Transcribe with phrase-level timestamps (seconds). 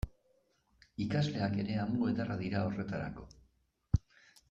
[1.05, 3.27] Ikasleak ere amu ederra dira horretarako.